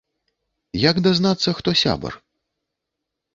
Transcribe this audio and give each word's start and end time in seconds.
Як 0.89 0.95
дазнацца, 1.07 1.49
хто 1.59 1.69
сябар? 1.83 2.13